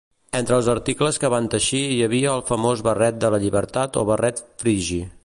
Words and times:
Entre 0.37 0.55
els 0.59 0.69
articles 0.71 1.19
que 1.23 1.31
van 1.33 1.49
teixir 1.55 1.81
hi 1.97 1.99
havia 2.07 2.33
el 2.39 2.43
famós 2.49 2.81
barret 2.89 3.23
de 3.25 3.31
la 3.37 3.41
llibertat 3.45 4.01
o 4.03 4.07
barret 4.13 4.47
frigi. 4.65 5.03